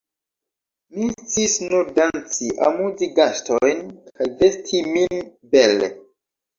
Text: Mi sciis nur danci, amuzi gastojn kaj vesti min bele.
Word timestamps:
Mi 0.95 1.09
sciis 1.33 1.57
nur 1.65 1.91
danci, 1.99 2.49
amuzi 2.71 3.13
gastojn 3.23 3.87
kaj 4.17 4.33
vesti 4.43 4.85
min 4.93 5.27
bele. 5.57 5.97